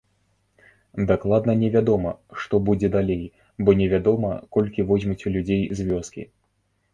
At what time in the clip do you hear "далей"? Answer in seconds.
2.95-3.21